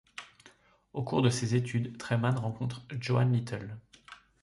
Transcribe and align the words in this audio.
Au 0.93 1.03
cours 1.03 1.21
de 1.21 1.29
ses 1.29 1.53
études, 1.53 1.95
Treiman 1.99 2.33
rencontre 2.35 2.81
Joan 2.99 3.31
Little. 3.31 3.77